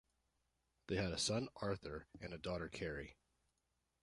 They 0.87 0.95
had 0.95 1.11
a 1.11 1.17
son 1.19 1.49
Arthur 1.57 2.07
and 2.19 2.33
a 2.33 2.39
daughter 2.39 2.69
Kerry. 2.69 3.17